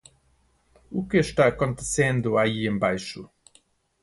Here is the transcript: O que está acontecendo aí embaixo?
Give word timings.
O 0.99 1.05
que 1.09 1.19
está 1.19 1.45
acontecendo 1.45 2.35
aí 2.39 2.65
embaixo? 2.65 3.29